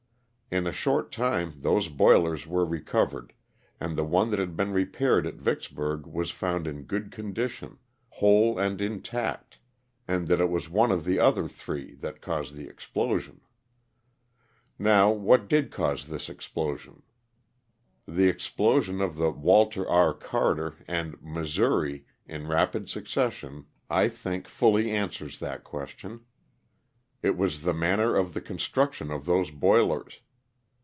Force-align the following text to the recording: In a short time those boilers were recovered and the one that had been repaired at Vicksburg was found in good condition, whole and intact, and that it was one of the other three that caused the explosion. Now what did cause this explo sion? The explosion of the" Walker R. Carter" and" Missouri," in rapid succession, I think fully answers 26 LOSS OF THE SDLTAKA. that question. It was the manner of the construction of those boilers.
In 0.53 0.67
a 0.67 0.73
short 0.73 1.13
time 1.13 1.53
those 1.61 1.87
boilers 1.87 2.45
were 2.45 2.65
recovered 2.65 3.31
and 3.79 3.95
the 3.95 4.03
one 4.03 4.31
that 4.31 4.39
had 4.39 4.57
been 4.57 4.73
repaired 4.73 5.25
at 5.25 5.35
Vicksburg 5.39 6.05
was 6.05 6.29
found 6.29 6.67
in 6.67 6.83
good 6.83 7.09
condition, 7.09 7.77
whole 8.09 8.59
and 8.59 8.81
intact, 8.81 9.59
and 10.09 10.27
that 10.27 10.41
it 10.41 10.49
was 10.49 10.69
one 10.69 10.91
of 10.91 11.05
the 11.05 11.19
other 11.21 11.47
three 11.47 11.93
that 12.01 12.19
caused 12.19 12.55
the 12.55 12.67
explosion. 12.67 13.39
Now 14.77 15.09
what 15.09 15.47
did 15.47 15.71
cause 15.71 16.07
this 16.07 16.27
explo 16.27 16.77
sion? 16.77 17.03
The 18.05 18.27
explosion 18.27 18.99
of 18.99 19.15
the" 19.15 19.29
Walker 19.49 19.87
R. 19.87 20.13
Carter" 20.13 20.75
and" 20.85 21.15
Missouri," 21.23 22.03
in 22.25 22.45
rapid 22.47 22.89
succession, 22.89 23.67
I 23.89 24.09
think 24.09 24.49
fully 24.49 24.91
answers 24.91 25.37
26 25.39 25.39
LOSS 25.39 25.39
OF 25.39 25.39
THE 25.39 25.45
SDLTAKA. 25.45 25.49
that 25.49 25.63
question. 25.63 26.19
It 27.23 27.37
was 27.37 27.61
the 27.61 27.73
manner 27.73 28.17
of 28.17 28.33
the 28.33 28.41
construction 28.41 29.11
of 29.11 29.23
those 29.25 29.49
boilers. 29.49 30.19